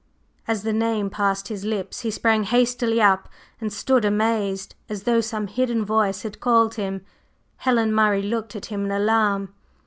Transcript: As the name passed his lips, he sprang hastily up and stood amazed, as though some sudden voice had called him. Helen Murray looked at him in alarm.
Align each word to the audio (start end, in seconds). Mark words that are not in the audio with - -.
As 0.47 0.63
the 0.63 0.73
name 0.73 1.11
passed 1.11 1.49
his 1.49 1.63
lips, 1.63 1.99
he 1.99 2.09
sprang 2.09 2.41
hastily 2.45 2.99
up 2.99 3.29
and 3.59 3.71
stood 3.71 4.03
amazed, 4.03 4.73
as 4.89 5.03
though 5.03 5.21
some 5.21 5.47
sudden 5.47 5.85
voice 5.85 6.23
had 6.23 6.39
called 6.39 6.73
him. 6.73 7.05
Helen 7.57 7.93
Murray 7.93 8.23
looked 8.23 8.55
at 8.55 8.65
him 8.65 8.85
in 8.85 8.91
alarm. 8.91 9.53